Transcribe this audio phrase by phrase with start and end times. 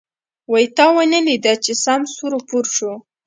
[0.51, 2.93] وی تا ونه ليده چې سم سور و پور شو.